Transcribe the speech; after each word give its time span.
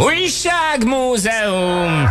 Újságmúzeum! 0.00 2.08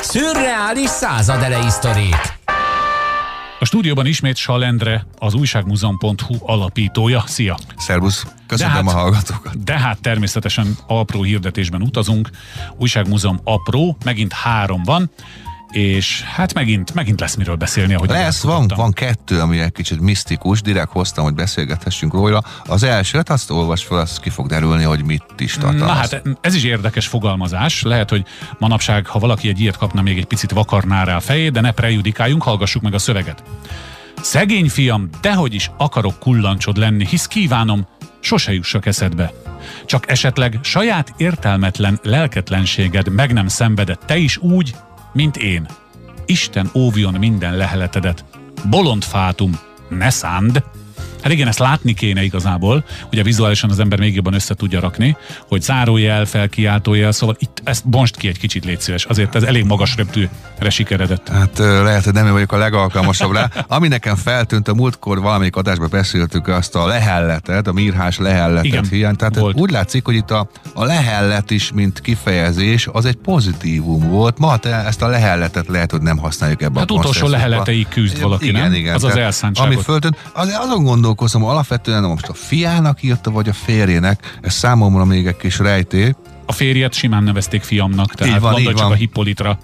Szürreális 0.00 0.88
századelei 0.88 1.70
sztorik. 1.70 2.40
A 3.58 3.64
stúdióban 3.64 4.06
ismét 4.06 4.36
Salendre, 4.36 5.06
az 5.18 5.34
újságmúzeum.hu 5.34 6.34
alapítója. 6.40 7.22
Szia! 7.26 7.58
Szervusz! 7.76 8.26
Köszönöm 8.46 8.72
hát, 8.72 8.86
a 8.86 8.90
hallgatókat! 8.90 9.64
De 9.64 9.78
hát 9.78 10.00
természetesen 10.00 10.76
apró 10.86 11.22
hirdetésben 11.22 11.82
utazunk. 11.82 12.30
Újságmúzeum 12.76 13.40
apró, 13.44 13.96
megint 14.04 14.32
három 14.32 14.82
van 14.82 15.10
és 15.72 16.22
hát 16.22 16.54
megint, 16.54 16.94
megint 16.94 17.20
lesz 17.20 17.34
miről 17.34 17.56
beszélni, 17.56 17.94
ahogy 17.94 18.08
Lesz, 18.08 18.42
van, 18.42 18.70
van 18.76 18.92
kettő, 18.92 19.40
ami 19.40 19.60
egy 19.60 19.72
kicsit 19.72 20.00
misztikus, 20.00 20.62
direkt 20.62 20.90
hoztam, 20.90 21.24
hogy 21.24 21.34
beszélgethessünk 21.34 22.12
róla. 22.12 22.42
Az 22.66 22.82
első, 22.82 23.16
hát 23.16 23.30
azt 23.30 23.50
olvas 23.50 23.84
fel, 23.84 23.98
azt 23.98 24.20
ki 24.20 24.30
fog 24.30 24.46
derülni, 24.46 24.82
hogy 24.82 25.04
mit 25.04 25.24
is 25.38 25.52
tartalmaz. 25.52 25.86
Na 25.86 25.92
hát 25.92 26.22
ez 26.40 26.54
is 26.54 26.64
érdekes 26.64 27.06
fogalmazás. 27.06 27.82
Lehet, 27.82 28.10
hogy 28.10 28.24
manapság, 28.58 29.06
ha 29.06 29.18
valaki 29.18 29.48
egy 29.48 29.60
ilyet 29.60 29.76
kapna, 29.76 30.02
még 30.02 30.18
egy 30.18 30.24
picit 30.24 30.50
vakarná 30.50 31.04
rá 31.04 31.16
a 31.16 31.20
fejét, 31.20 31.52
de 31.52 31.60
ne 31.60 31.70
prejudikáljunk, 31.70 32.42
hallgassuk 32.42 32.82
meg 32.82 32.94
a 32.94 32.98
szöveget. 32.98 33.42
Szegény 34.22 34.68
fiam, 34.68 35.08
dehogy 35.20 35.54
is 35.54 35.70
akarok 35.76 36.18
kullancsod 36.18 36.76
lenni, 36.76 37.06
hisz 37.06 37.26
kívánom, 37.26 37.86
sose 38.20 38.52
jussak 38.52 38.86
eszedbe. 38.86 39.32
Csak 39.86 40.10
esetleg 40.10 40.58
saját 40.62 41.14
értelmetlen 41.16 41.98
lelketlenséged 42.02 43.08
meg 43.08 43.32
nem 43.32 43.48
szenvedett 43.48 44.02
te 44.06 44.16
is 44.16 44.36
úgy, 44.36 44.74
mint 45.12 45.36
én. 45.36 45.66
Isten 46.26 46.70
óvjon 46.74 47.14
minden 47.14 47.56
leheletedet. 47.56 48.24
Bolond 48.70 49.04
fátum, 49.04 49.58
ne 49.88 50.10
szánd! 50.10 50.62
Hát 51.22 51.32
igen, 51.32 51.48
ezt 51.48 51.58
látni 51.58 51.94
kéne 51.94 52.22
igazából, 52.22 52.84
ugye 53.12 53.22
vizuálisan 53.22 53.70
az 53.70 53.78
ember 53.78 53.98
még 53.98 54.14
jobban 54.14 54.34
össze 54.34 54.54
tudja 54.54 54.80
rakni, 54.80 55.16
hogy 55.48 55.62
zárójel, 55.62 56.24
felkiáltójel, 56.24 57.12
szóval 57.12 57.36
itt 57.38 57.62
ezt 57.64 57.88
bonst 57.88 58.16
ki 58.16 58.28
egy 58.28 58.38
kicsit 58.38 58.64
légy 58.64 58.80
szíves, 58.80 59.04
azért 59.04 59.34
ez 59.34 59.42
elég 59.42 59.64
magas 59.64 59.96
röptűre 59.96 60.70
sikeredett. 60.70 61.28
Hát 61.28 61.58
lehet, 61.58 62.04
hogy 62.04 62.12
nem 62.12 62.26
én 62.26 62.32
vagyok 62.32 62.52
a 62.52 62.56
legalkalmasabb 62.56 63.32
rá. 63.32 63.50
Ami 63.68 63.88
nekem 63.88 64.16
feltűnt, 64.16 64.68
a 64.68 64.74
múltkor 64.74 65.20
valamelyik 65.20 65.56
adásban 65.56 65.88
beszéltük 65.90 66.48
azt 66.48 66.74
a 66.74 66.86
lehelletet, 66.86 67.66
a 67.66 67.72
mírhás 67.72 68.18
lehelletet 68.18 68.64
igen, 68.64 68.84
hiány. 68.90 69.16
Tehát 69.16 69.36
volt. 69.36 69.56
úgy 69.56 69.70
látszik, 69.70 70.04
hogy 70.04 70.14
itt 70.14 70.30
a, 70.30 70.48
a 70.74 70.84
lehellet 70.84 71.50
is, 71.50 71.72
mint 71.72 72.00
kifejezés, 72.00 72.88
az 72.92 73.04
egy 73.04 73.16
pozitívum 73.16 74.08
volt. 74.08 74.38
Ma 74.38 74.56
te 74.56 74.84
ezt 74.86 75.02
a 75.02 75.06
lehelletet 75.06 75.68
lehet, 75.68 75.90
hogy 75.90 76.02
nem 76.02 76.18
használjuk 76.18 76.62
ebben 76.62 76.78
hát 76.78 76.90
a 76.90 76.94
utolsó 76.94 77.26
lehelleteig 77.26 77.88
küzd 77.88 78.20
valaki, 78.20 78.48
igen, 78.48 78.62
nem? 78.62 78.72
Igen, 78.72 78.94
az 78.94 79.04
az 79.04 79.16
elszántságot. 79.16 79.72
Ami 79.72 79.82
föltűnt, 79.82 80.16
az, 80.32 80.56
azon 80.60 80.82
gondolkozom, 81.12 81.44
alapvetően 81.44 82.02
most 82.02 82.28
a 82.28 82.34
fiának 82.34 83.02
írta, 83.02 83.30
vagy 83.30 83.48
a 83.48 83.52
férjének, 83.52 84.38
ez 84.40 84.52
számomra 84.52 85.04
még 85.04 85.26
egy 85.26 85.36
kis 85.36 85.58
rejtély. 85.58 86.14
A 86.46 86.52
férjet 86.52 86.92
simán 86.92 87.22
nevezték 87.22 87.62
fiamnak, 87.62 88.14
tehát 88.14 88.40
van, 88.40 88.62
csak 88.62 88.78
van. 88.78 88.90
a 88.90 88.94
Hippolitra. 88.94 89.58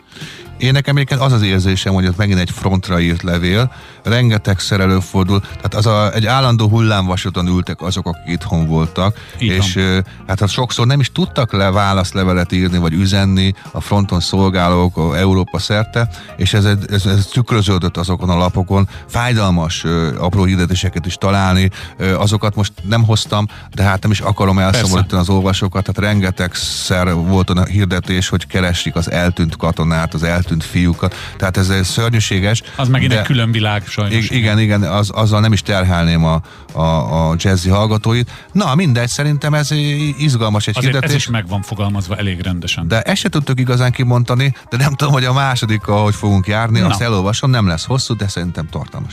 Én 0.58 0.72
nekem 0.72 0.96
egyébként 0.96 1.20
az 1.20 1.32
az 1.32 1.42
érzésem, 1.42 1.94
hogy 1.94 2.06
ott 2.06 2.16
megint 2.16 2.38
egy 2.38 2.50
frontra 2.50 3.00
írt 3.00 3.22
levél, 3.22 3.72
rengeteg 4.02 4.58
előfordul, 4.68 5.40
tehát 5.40 5.74
az 5.74 5.86
a, 5.86 6.12
egy 6.14 6.26
állandó 6.26 6.68
hullámvasúton 6.68 7.46
ültek 7.46 7.82
azok, 7.82 8.06
akik 8.06 8.32
itthon 8.32 8.66
voltak, 8.66 9.16
Így 9.38 9.50
és 9.50 9.74
van. 9.74 10.04
hát 10.26 10.40
az 10.40 10.50
sokszor 10.50 10.86
nem 10.86 11.00
is 11.00 11.12
tudtak 11.12 11.52
le 11.52 11.70
válaszlevelet 11.70 12.52
írni, 12.52 12.78
vagy 12.78 12.92
üzenni 12.92 13.52
a 13.70 13.80
fronton 13.80 14.20
szolgálók 14.20 14.96
a 14.96 15.16
Európa 15.16 15.58
szerte, 15.58 16.08
és 16.36 16.54
ez, 16.54 16.64
ez, 16.64 17.06
ez 17.06 17.26
tükröződött 17.32 17.96
azokon 17.96 18.30
a 18.30 18.36
lapokon, 18.36 18.88
fájdalmas 19.06 19.84
apró 20.18 20.44
hirdetéseket 20.44 21.06
is 21.06 21.14
találni, 21.14 21.70
azokat 22.16 22.54
most 22.54 22.72
nem 22.82 23.04
hoztam, 23.04 23.46
de 23.74 23.82
hát 23.82 24.02
nem 24.02 24.10
is 24.10 24.20
akarom 24.20 24.58
elszomorítani 24.58 25.20
az 25.20 25.28
olvasókat, 25.28 25.84
tehát 25.84 26.10
rengetegszer 26.10 27.14
volt 27.14 27.50
a 27.50 27.64
hirdetés, 27.64 28.28
hogy 28.28 28.46
keresik 28.46 28.94
az 28.94 29.10
eltűnt 29.10 29.56
katonát, 29.56 30.14
az 30.14 30.22
eltűnt 30.22 30.47
eltűnt 30.48 30.64
fiúkat. 30.64 31.14
Tehát 31.36 31.56
ez 31.56 31.68
egy 31.68 31.84
szörnyűséges. 31.84 32.62
Az 32.76 32.88
megint 32.88 33.12
egy 33.12 33.22
külön 33.22 33.52
világ 33.52 33.86
sajnos. 33.86 34.30
Igen, 34.30 34.58
igen, 34.58 34.82
az, 34.82 35.10
azzal 35.10 35.40
nem 35.40 35.52
is 35.52 35.62
terhelném 35.62 36.24
a, 36.24 36.40
a, 36.72 37.30
a 37.30 37.34
jazzy 37.38 37.68
hallgatóit. 37.68 38.30
Na, 38.52 38.74
mindegy, 38.74 39.08
szerintem 39.08 39.54
ez 39.54 39.70
izgalmas 40.18 40.66
egy 40.66 40.76
Azért 40.76 40.92
hirdetés. 40.92 41.16
ez 41.16 41.22
is 41.22 41.28
meg 41.28 41.48
van 41.48 41.62
fogalmazva 41.62 42.16
elég 42.16 42.40
rendesen. 42.40 42.88
De 42.88 43.00
ezt 43.00 43.20
se 43.20 43.28
tudtuk 43.28 43.60
igazán 43.60 43.92
kimondani, 43.92 44.54
de 44.70 44.76
nem 44.76 44.94
tudom, 44.94 45.12
hogy 45.12 45.24
a 45.24 45.32
második, 45.32 45.86
ahogy 45.86 46.14
fogunk 46.14 46.46
járni, 46.46 46.80
Na. 46.80 46.86
azt 46.86 47.00
elolvasom, 47.00 47.50
nem 47.50 47.66
lesz 47.66 47.86
hosszú, 47.86 48.16
de 48.16 48.28
szerintem 48.28 48.66
tartalmas. 48.70 49.12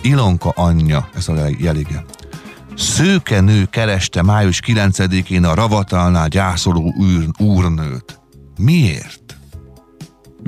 Ilonka 0.00 0.50
anyja, 0.50 1.08
ez 1.14 1.28
a 1.28 1.34
jelige. 1.58 2.04
Szőke 2.76 3.40
nő 3.40 3.64
kereste 3.70 4.22
május 4.22 4.60
9-én 4.66 5.44
a 5.44 5.54
Ravatalnál 5.54 6.28
gyászoló 6.28 6.92
úr, 6.98 7.26
úrnőt. 7.38 8.20
Miért? 8.58 9.25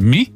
Mi? 0.01 0.27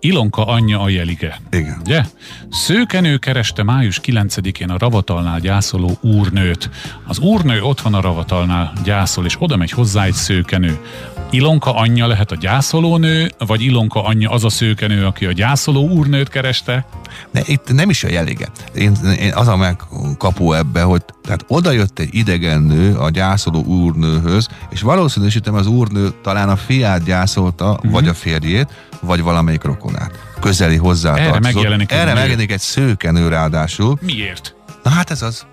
Ilonka 0.00 0.44
anyja 0.44 0.80
a 0.80 0.88
jelige. 0.88 1.40
Igen. 1.50 1.80
Ugye? 1.84 2.02
Szőkenő 2.50 3.16
kereste 3.16 3.62
május 3.62 4.00
9-én 4.04 4.70
a 4.70 4.78
ravatalnál 4.78 5.40
gyászoló 5.40 5.98
úrnőt. 6.00 6.70
Az 7.06 7.18
úrnő 7.18 7.62
ott 7.62 7.80
van 7.80 7.94
a 7.94 8.00
ravatalnál, 8.00 8.72
gyászol, 8.84 9.24
és 9.24 9.36
oda 9.38 9.56
megy 9.56 9.70
hozzá 9.70 10.04
egy 10.04 10.12
szőkenő. 10.12 10.78
Ilonka 11.30 11.74
anyja 11.74 12.06
lehet 12.06 12.30
a 12.30 12.36
gyászolónő, 12.36 13.30
vagy 13.38 13.62
Ilonka 13.62 14.04
anyja 14.04 14.30
az 14.30 14.44
a 14.44 14.48
szőkenő, 14.48 15.06
aki 15.06 15.26
a 15.26 15.32
gyászoló 15.32 15.88
úrnőt 15.88 16.28
kereste? 16.28 16.86
De 17.30 17.42
itt 17.46 17.72
nem 17.72 17.90
is 17.90 18.04
a 18.04 18.08
jelige. 18.08 18.48
Én, 18.74 18.94
én 19.20 19.32
az 19.34 19.48
a 19.48 19.56
megkapó 19.56 20.52
ebbe, 20.52 20.82
hogy 20.82 21.02
tehát 21.22 21.44
oda 21.48 21.70
jött 21.70 21.98
egy 21.98 22.08
idegen 22.14 22.62
nő 22.62 22.94
a 22.94 23.10
gyászoló 23.10 23.64
úrnőhöz, 23.64 24.48
és 24.70 24.80
valószínűsítem 24.80 25.54
az 25.54 25.66
úrnő 25.66 26.08
talán 26.22 26.48
a 26.48 26.56
fiát 26.56 27.04
gyászolta, 27.04 27.70
uh-huh. 27.70 27.90
vagy 27.90 28.08
a 28.08 28.14
férjét, 28.14 28.68
vagy 29.00 29.22
valamelyik 29.22 29.64
rokonát. 29.64 30.10
Közeli 30.40 30.76
hozzá 30.76 31.16
Erre 31.16 31.38
megjelenik, 31.40 31.92
Erre 31.92 32.14
megjelenik 32.14 32.52
egy 32.52 32.60
szőkenő 32.60 33.28
ráadásul. 33.28 33.98
Miért? 34.00 34.54
Na 34.82 34.90
hát 34.90 35.10
ez 35.10 35.22
az. 35.22 35.46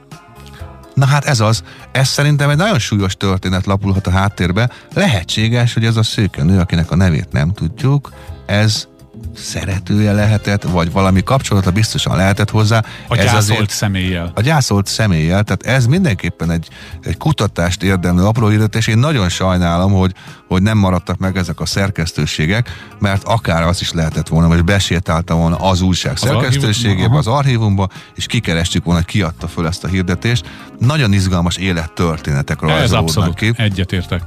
Na 0.93 1.05
hát 1.05 1.25
ez 1.25 1.39
az. 1.39 1.63
Ez 1.91 2.07
szerintem 2.07 2.49
egy 2.49 2.57
nagyon 2.57 2.79
súlyos 2.79 3.15
történet 3.15 3.65
lapulhat 3.65 4.07
a 4.07 4.11
háttérbe. 4.11 4.69
Lehetséges, 4.93 5.73
hogy 5.73 5.85
ez 5.85 5.95
a 5.95 6.03
szőkenő, 6.03 6.59
akinek 6.59 6.91
a 6.91 6.95
nevét 6.95 7.31
nem 7.31 7.53
tudjuk, 7.53 8.13
ez 8.45 8.87
szeretője 9.35 10.11
lehetett, 10.11 10.63
vagy 10.63 10.91
valami 10.91 11.23
kapcsolata 11.23 11.71
biztosan 11.71 12.15
lehetett 12.15 12.49
hozzá. 12.49 12.83
A 13.07 13.17
ez 13.17 13.23
gyászolt 13.23 13.37
azért, 13.37 13.69
személlyel. 13.69 14.31
A 14.35 14.41
gyászolt 14.41 14.87
személlyel, 14.87 15.43
tehát 15.43 15.65
ez 15.65 15.85
mindenképpen 15.85 16.51
egy, 16.51 16.67
egy 17.01 17.17
kutatást 17.17 17.83
érdemlő 17.83 18.25
apró 18.25 18.49
és 18.49 18.87
én 18.87 18.97
nagyon 18.97 19.29
sajnálom, 19.29 19.93
hogy, 19.93 20.13
hogy 20.47 20.61
nem 20.61 20.77
maradtak 20.77 21.17
meg 21.17 21.37
ezek 21.37 21.59
a 21.59 21.65
szerkesztőségek, 21.65 22.69
mert 22.99 23.23
akár 23.23 23.63
az 23.63 23.81
is 23.81 23.91
lehetett 23.91 24.27
volna, 24.27 24.47
vagy 24.47 24.63
besétálta 24.63 25.35
volna 25.35 25.55
az 25.55 25.81
újság 25.81 26.17
szerkesztőségébe, 26.17 27.17
az 27.17 27.27
archívumba, 27.27 27.87
és 28.15 28.25
kikerestük 28.25 28.83
volna, 28.83 29.01
ki 29.01 29.21
adta 29.21 29.47
föl 29.47 29.67
ezt 29.67 29.83
a 29.83 29.87
hirdetést. 29.87 30.45
Nagyon 30.79 31.13
izgalmas 31.13 31.57
élettörténetek 31.57 32.61
rajzolódnak 32.61 33.35
ki. 33.35 33.53
egyetértek. 33.57 34.21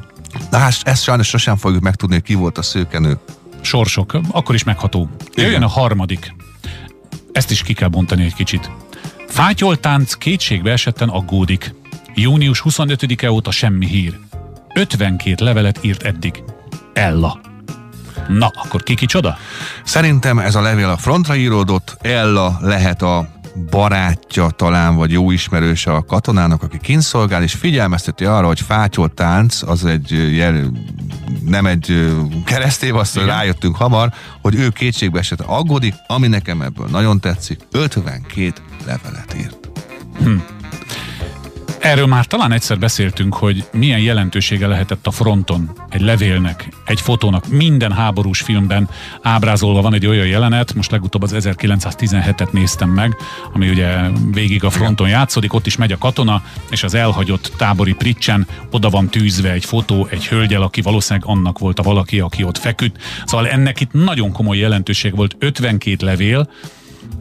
Na 0.51 0.59
hát 0.59 0.75
ezt 0.83 1.03
sajnos 1.03 1.29
sosem 1.29 1.57
fogjuk 1.57 1.83
megtudni, 1.83 2.15
hogy 2.15 2.25
ki 2.25 2.35
volt 2.35 2.59
a 2.59 2.63
szőkenő 2.63 3.19
sorsok, 3.67 4.19
akkor 4.31 4.55
is 4.55 4.65
megható. 4.65 5.09
Jöjjön 5.35 5.63
a 5.63 5.69
harmadik. 5.69 6.35
Ezt 7.33 7.51
is 7.51 7.63
ki 7.63 7.73
kell 7.73 7.89
bontani 7.89 8.25
egy 8.25 8.35
kicsit. 8.35 8.71
Fátyoltánc 9.29 10.15
kétségbe 10.15 10.71
esetten 10.71 11.09
aggódik. 11.09 11.75
Június 12.15 12.63
25-e 12.65 13.31
óta 13.31 13.51
semmi 13.51 13.87
hír. 13.87 14.19
52 14.75 15.45
levelet 15.45 15.79
írt 15.85 16.03
eddig. 16.03 16.43
Ella. 16.93 17.41
Na, 18.29 18.51
akkor 18.55 18.83
ki 18.83 18.95
kicsoda? 18.95 19.39
Szerintem 19.85 20.39
ez 20.39 20.55
a 20.55 20.61
levél 20.61 20.89
a 20.89 20.97
frontra 20.97 21.37
íródott, 21.37 21.97
Ella 22.01 22.59
lehet 22.61 23.03
a 23.03 23.29
barátja 23.71 24.51
talán, 24.51 24.97
vagy 24.97 25.13
jó 25.13 25.31
ismerőse 25.31 25.93
a 25.93 26.05
katonának, 26.05 26.63
aki 26.63 26.79
kinszolgál, 26.79 27.43
és 27.43 27.53
figyelmezteti 27.53 28.25
arra, 28.25 28.47
hogy 28.47 28.61
fátyol 28.61 29.15
tánc, 29.15 29.63
az 29.63 29.85
egy 29.85 30.35
jel, 30.37 30.73
nem 31.45 31.67
egy 31.67 32.13
keresztév, 32.45 32.97
azt 32.97 33.17
rájöttünk 33.17 33.77
hamar, 33.77 34.13
hogy 34.43 34.55
ő 34.55 34.69
kétségbe 34.69 35.19
esett 35.19 35.41
aggódik, 35.41 35.95
ami 36.07 36.27
nekem 36.27 36.63
ebből 36.63 36.87
nagyon 36.91 37.21
tetszik, 37.21 37.61
52 37.71 38.53
levelet 38.87 39.35
írt. 39.39 39.69
Hm. 40.19 40.37
Erről 41.87 42.07
már 42.07 42.27
talán 42.27 42.53
egyszer 42.53 42.79
beszéltünk, 42.79 43.35
hogy 43.35 43.65
milyen 43.73 44.01
jelentősége 44.01 44.67
lehetett 44.67 45.07
a 45.07 45.11
fronton 45.11 45.71
egy 45.91 46.01
levélnek, 46.01 46.69
egy 46.85 47.01
fotónak. 47.01 47.49
Minden 47.49 47.93
háborús 47.93 48.41
filmben 48.41 48.89
ábrázolva 49.23 49.81
van 49.81 49.95
egy 49.95 50.07
olyan 50.07 50.27
jelenet, 50.27 50.75
most 50.75 50.91
legutóbb 50.91 51.23
az 51.23 51.35
1917-et 51.37 52.51
néztem 52.51 52.89
meg, 52.89 53.17
ami 53.53 53.69
ugye 53.69 54.09
végig 54.33 54.65
a 54.65 54.71
fronton 54.71 55.09
játszódik, 55.09 55.53
ott 55.53 55.67
is 55.67 55.77
megy 55.77 55.93
a 55.93 55.99
katona, 55.99 56.43
és 56.71 56.83
az 56.83 56.95
elhagyott 56.95 57.53
tábori 57.57 57.93
pricsen 57.93 58.47
oda 58.71 58.91
van 58.91 59.09
tűzve 59.09 59.51
egy 59.51 59.65
fotó, 59.65 60.07
egy 60.11 60.27
hölgyel, 60.27 60.63
aki 60.63 60.81
valószínűleg 60.81 61.29
annak 61.29 61.59
volt 61.59 61.79
a 61.79 61.83
valaki, 61.83 62.21
aki 62.21 62.45
ott 62.45 62.59
feküdt. 62.59 63.03
Szóval 63.25 63.49
ennek 63.49 63.81
itt 63.81 63.93
nagyon 63.93 64.33
komoly 64.33 64.59
jelentőség 64.59 65.17
volt, 65.17 65.37
52 65.39 66.07
levél, 66.07 66.49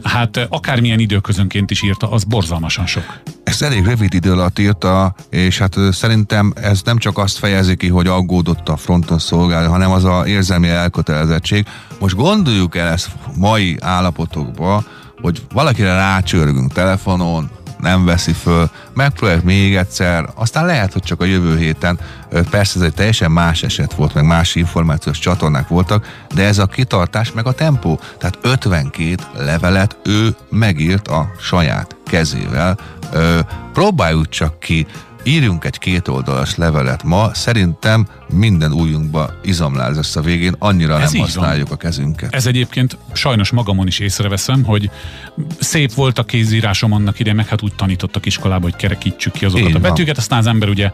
Hát 0.03 0.47
akármilyen 0.49 0.99
időközönként 0.99 1.71
is 1.71 1.83
írta, 1.83 2.11
az 2.11 2.23
borzalmasan 2.23 2.85
sok. 2.85 3.19
Ezt 3.43 3.61
elég 3.61 3.85
rövid 3.85 4.13
idő 4.13 4.31
alatt 4.31 4.59
írta, 4.59 5.15
és 5.29 5.57
hát 5.57 5.75
szerintem 5.91 6.53
ez 6.55 6.81
nem 6.83 6.97
csak 6.97 7.17
azt 7.17 7.37
fejezi 7.37 7.75
ki, 7.75 7.87
hogy 7.87 8.07
aggódott 8.07 8.69
a 8.69 8.77
fronton 8.77 9.19
szolgálni, 9.19 9.67
hanem 9.67 9.91
az 9.91 10.03
a 10.03 10.27
érzelmi 10.27 10.67
elkötelezettség. 10.67 11.65
Most 11.99 12.15
gondoljuk 12.15 12.75
el 12.75 12.87
ezt 12.87 13.09
mai 13.37 13.77
állapotokba, 13.81 14.83
hogy 15.21 15.41
valakire 15.53 15.93
rácsörgünk 15.93 16.73
telefonon, 16.73 17.49
nem 17.79 18.05
veszi 18.05 18.33
föl, 18.33 18.69
megpróbáljuk 18.93 19.43
még 19.43 19.75
egyszer, 19.75 20.29
aztán 20.35 20.65
lehet, 20.65 20.93
hogy 20.93 21.03
csak 21.03 21.21
a 21.21 21.25
jövő 21.25 21.57
héten, 21.57 21.99
persze 22.49 22.79
ez 22.79 22.85
egy 22.85 22.93
teljesen 22.93 23.31
más 23.31 23.63
eset 23.63 23.93
volt, 23.93 24.13
meg 24.13 24.25
más 24.25 24.55
információs 24.55 25.19
csatornák 25.19 25.67
voltak, 25.67 26.05
de 26.33 26.43
ez 26.43 26.57
a 26.57 26.65
kitartás 26.65 27.31
meg 27.31 27.47
a 27.47 27.51
tempó, 27.51 27.99
tehát 28.17 28.37
52 28.41 29.15
levelet 29.37 29.97
ő 30.03 30.35
megírt 30.49 31.07
a 31.07 31.31
saját 31.39 31.95
kezével, 32.05 32.77
próbáljuk 33.73 34.29
csak 34.29 34.59
ki 34.59 34.87
írjunk 35.25 35.65
egy 35.65 35.77
kétoldalas 35.77 36.55
levelet 36.55 37.03
ma, 37.03 37.33
szerintem 37.33 38.07
minden 38.33 38.71
újunkba 38.73 39.29
izomláz 39.43 39.95
lesz 39.95 40.15
a 40.15 40.21
végén, 40.21 40.55
annyira 40.59 40.99
Ez 41.01 41.11
nem 41.11 41.21
használjuk 41.21 41.67
van. 41.67 41.77
a 41.77 41.79
kezünket. 41.79 42.33
Ez 42.35 42.45
egyébként 42.45 42.97
sajnos 43.13 43.51
magamon 43.51 43.87
is 43.87 43.99
észreveszem, 43.99 44.63
hogy 44.63 44.89
szép 45.59 45.93
volt 45.93 46.19
a 46.19 46.23
kézírásom 46.23 46.91
annak 46.91 47.19
ide, 47.19 47.33
meg 47.33 47.47
hát 47.47 47.61
úgy 47.61 47.75
tanítottak 47.75 48.25
iskolába, 48.25 48.63
hogy 48.63 48.75
kerekítsük 48.75 49.33
ki 49.33 49.45
azokat 49.45 49.69
Én 49.69 49.75
a 49.75 49.79
betűket, 49.79 50.15
van. 50.15 50.15
aztán 50.17 50.39
az 50.39 50.47
ember 50.47 50.69
ugye 50.69 50.91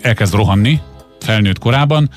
elkezd 0.00 0.34
rohanni, 0.34 0.80
felnőtt 1.20 1.58
korában, 1.58 2.10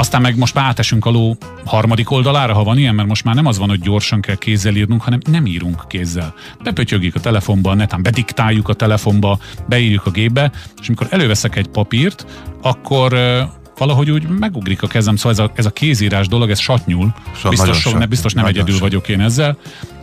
aztán 0.00 0.20
meg 0.20 0.36
most 0.36 0.54
már 0.54 0.64
átesünk 0.64 1.06
a 1.06 1.10
ló 1.10 1.36
harmadik 1.64 2.10
oldalára, 2.10 2.54
ha 2.54 2.64
van 2.64 2.78
ilyen, 2.78 2.94
mert 2.94 3.08
most 3.08 3.24
már 3.24 3.34
nem 3.34 3.46
az 3.46 3.58
van, 3.58 3.68
hogy 3.68 3.80
gyorsan 3.80 4.20
kell 4.20 4.36
kézzel 4.36 4.74
írnunk, 4.74 5.02
hanem 5.02 5.18
nem 5.30 5.46
írunk 5.46 5.84
kézzel. 5.88 6.34
Bepötyögjük 6.62 7.14
a 7.14 7.20
telefonba, 7.20 7.74
netán 7.74 8.02
bediktáljuk 8.02 8.68
a 8.68 8.74
telefonba, 8.74 9.38
beírjuk 9.68 10.06
a 10.06 10.10
gépbe, 10.10 10.52
és 10.80 10.86
amikor 10.86 11.06
előveszek 11.10 11.56
egy 11.56 11.68
papírt, 11.68 12.26
akkor 12.62 13.14
valahogy 13.78 14.10
úgy 14.10 14.28
megugrik 14.28 14.82
a 14.82 14.86
kezem, 14.86 15.16
szóval 15.16 15.32
ez 15.32 15.38
a, 15.38 15.50
ez 15.54 15.66
a 15.66 15.70
kézírás 15.70 16.28
dolog, 16.28 16.50
ez 16.50 16.58
satnyul. 16.58 17.14
Biztos, 17.48 17.80
so, 17.80 17.98
ne, 17.98 18.06
biztos 18.06 18.32
nem 18.32 18.44
egyedül 18.44 18.78
vagyok 18.78 19.08
én 19.08 19.20
ezzel, 19.20 19.58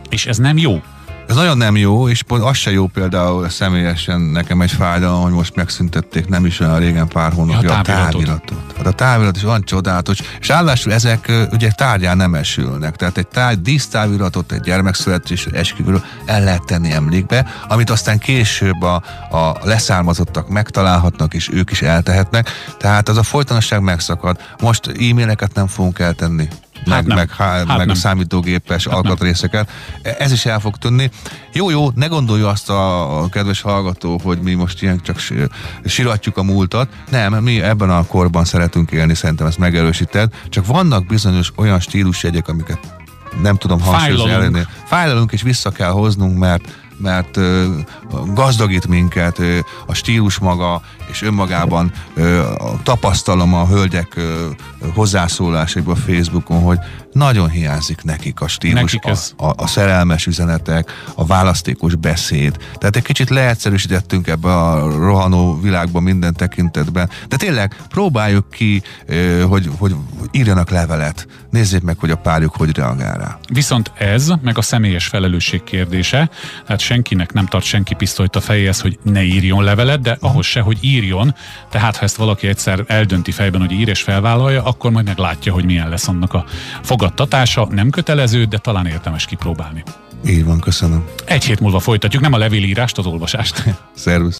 és 0.08 0.26
ez 0.26 0.36
nem 0.36 0.58
jó. 0.58 0.82
Ez 1.28 1.34
nagyon 1.36 1.56
nem 1.56 1.76
jó, 1.76 2.08
és 2.08 2.22
pont 2.22 2.42
az 2.42 2.56
se 2.56 2.70
jó 2.70 2.86
például 2.86 3.48
személyesen 3.48 4.20
nekem 4.20 4.60
egy 4.60 4.70
fájdalom, 4.70 5.22
hogy 5.22 5.32
most 5.32 5.54
megszüntették 5.54 6.26
nem 6.26 6.46
is 6.46 6.60
olyan 6.60 6.78
régen 6.78 7.08
pár 7.08 7.32
hónapja 7.32 7.70
ja, 7.70 7.78
a 7.78 7.82
táviratot. 7.82 8.67
Hát 8.78 8.86
a 8.86 8.92
távirat 8.92 9.36
is 9.36 9.42
van 9.42 9.62
csodálatos, 9.64 10.18
és 10.40 10.50
állásul 10.50 10.92
ezek 10.92 11.32
ugye 11.52 11.70
tárgyán 11.70 12.16
nem 12.16 12.34
esülnek. 12.34 12.96
Tehát 12.96 13.18
egy 13.18 13.28
tárgy, 13.28 13.62
dísztáviratot, 13.62 14.52
egy 14.52 14.60
gyermekszületés, 14.60 15.46
esküvőről 15.46 16.04
el 16.26 16.44
lehet 16.44 16.64
tenni 16.66 16.92
emlékbe, 16.92 17.46
amit 17.68 17.90
aztán 17.90 18.18
később 18.18 18.82
a, 18.82 18.94
a 19.30 19.56
leszármazottak 19.62 20.48
megtalálhatnak, 20.48 21.34
és 21.34 21.50
ők 21.52 21.70
is 21.70 21.82
eltehetnek. 21.82 22.50
Tehát 22.78 23.08
az 23.08 23.16
a 23.16 23.22
folytonosság 23.22 23.80
megszakad. 23.80 24.40
Most 24.60 24.86
e-maileket 24.86 25.54
nem 25.54 25.66
fogunk 25.66 25.98
eltenni 25.98 26.48
meg, 26.84 26.96
hát 26.96 27.06
meg, 27.06 27.30
hát 27.30 27.66
meg 27.66 27.76
nem. 27.76 27.88
a 27.88 27.94
számítógépes 27.94 28.86
hát 28.86 28.94
alkatrészeket. 28.94 29.70
Nem. 30.02 30.14
Ez 30.18 30.32
is 30.32 30.46
el 30.46 30.60
fog 30.60 30.76
tűnni. 30.76 31.10
Jó, 31.52 31.70
jó, 31.70 31.90
ne 31.94 32.06
gondolja 32.06 32.48
azt 32.48 32.70
a, 32.70 33.22
a 33.22 33.28
kedves 33.28 33.60
hallgató, 33.60 34.20
hogy 34.22 34.38
mi 34.38 34.54
most 34.54 34.82
ilyen 34.82 35.00
csak 35.02 35.18
siratjuk 35.84 36.36
a 36.36 36.42
múltat. 36.42 36.88
Nem, 37.10 37.34
mi 37.34 37.62
ebben 37.62 37.90
a 37.90 38.06
korban 38.06 38.44
szeretünk 38.44 38.90
élni, 38.90 39.14
szerintem 39.14 39.46
ezt 39.46 39.58
megerősíted. 39.58 40.32
Csak 40.48 40.66
vannak 40.66 41.06
bizonyos 41.06 41.52
olyan 41.56 41.80
stílusjegyek, 41.80 42.48
amiket 42.48 42.78
nem 43.42 43.56
tudom 43.56 43.80
hangsúlyozni 43.80 44.30
elérni. 44.30 44.66
Fájlalunk 44.84 45.32
és 45.32 45.42
vissza 45.42 45.70
kell 45.70 45.90
hoznunk, 45.90 46.38
mert 46.38 46.87
mert 46.98 47.38
gazdagít 48.34 48.86
minket 48.86 49.38
a 49.86 49.94
stílus 49.94 50.38
maga, 50.38 50.82
és 51.10 51.22
önmagában 51.22 51.92
tapasztalom 52.82 53.54
a 53.54 53.66
hölgyek 53.66 54.20
hozzászólásaiból 54.94 55.96
Facebookon, 55.96 56.62
hogy 56.62 56.78
nagyon 57.12 57.48
hiányzik 57.48 58.02
nekik 58.02 58.40
a 58.40 58.48
stílus, 58.48 58.92
nekik 58.92 59.04
ez... 59.04 59.32
a, 59.36 59.46
a, 59.46 59.54
a 59.56 59.66
szerelmes 59.66 60.26
üzenetek, 60.26 60.92
a 61.14 61.26
választékos 61.26 61.94
beszéd. 61.94 62.56
Tehát 62.74 62.96
egy 62.96 63.02
kicsit 63.02 63.30
leegyszerűsítettünk 63.30 64.26
ebbe 64.26 64.56
a 64.56 64.90
rohanó 64.90 65.60
világban 65.60 66.02
minden 66.02 66.34
tekintetben. 66.34 67.10
De 67.28 67.36
tényleg 67.36 67.76
próbáljuk 67.88 68.50
ki, 68.50 68.82
hogy, 69.48 69.70
hogy 69.78 69.94
írjanak 70.30 70.70
levelet. 70.70 71.26
Nézzék 71.50 71.82
meg, 71.82 71.98
hogy 71.98 72.10
a 72.10 72.16
párjuk 72.16 72.56
hogy 72.56 72.76
reagál 72.76 73.18
rá. 73.18 73.38
Viszont 73.52 73.92
ez, 73.98 74.32
meg 74.42 74.58
a 74.58 74.62
személyes 74.62 75.06
felelősség 75.06 75.64
kérdése, 75.64 76.30
tehát 76.66 76.80
senkinek 76.88 77.32
nem 77.32 77.46
tart 77.46 77.64
senki 77.64 77.94
pisztolyt 77.94 78.36
a 78.36 78.40
fejéhez, 78.40 78.80
hogy 78.80 78.98
ne 79.02 79.22
írjon 79.22 79.64
levelet, 79.64 80.00
de 80.00 80.16
ahhoz 80.20 80.46
se, 80.46 80.60
hogy 80.60 80.78
írjon. 80.80 81.34
Tehát 81.70 81.96
ha 81.96 82.04
ezt 82.04 82.16
valaki 82.16 82.46
egyszer 82.46 82.84
eldönti 82.86 83.30
fejben, 83.30 83.60
hogy 83.60 83.72
ír 83.72 83.88
és 83.88 84.02
felvállalja, 84.02 84.62
akkor 84.62 84.90
majd 84.90 85.06
meglátja, 85.06 85.52
hogy 85.52 85.64
milyen 85.64 85.88
lesz 85.88 86.08
annak 86.08 86.34
a 86.34 86.44
fogadtatása. 86.82 87.68
Nem 87.70 87.90
kötelező, 87.90 88.44
de 88.44 88.58
talán 88.58 88.86
érdemes 88.86 89.26
kipróbálni. 89.26 89.82
Így 90.26 90.44
van, 90.44 90.60
köszönöm. 90.60 91.04
Egy 91.24 91.44
hét 91.44 91.60
múlva 91.60 91.78
folytatjuk, 91.78 92.22
nem 92.22 92.32
a 92.32 92.38
levélírást, 92.38 92.98
az 92.98 93.06
olvasást. 93.06 93.64
Szervusz. 93.94 94.36